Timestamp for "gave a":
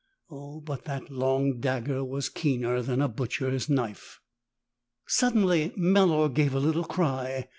6.33-6.59